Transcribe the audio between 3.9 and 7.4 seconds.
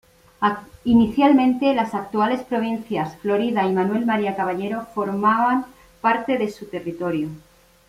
María Caballero formaban parte de su territorio.